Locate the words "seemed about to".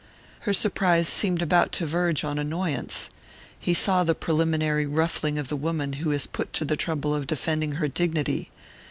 1.07-1.85